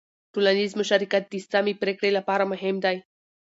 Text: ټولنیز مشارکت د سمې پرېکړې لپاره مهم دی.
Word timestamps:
ټولنیز 0.33 0.71
مشارکت 0.81 1.23
د 1.29 1.33
سمې 1.51 1.73
پرېکړې 1.81 2.09
لپاره 2.17 2.43
مهم 2.51 2.75
دی. 2.85 2.97